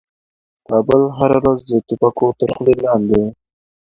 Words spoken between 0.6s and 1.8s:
کابل هره ورځ د